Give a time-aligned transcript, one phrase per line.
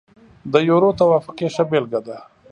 [0.51, 2.17] د یورو توافق یې ښه بېلګه ده.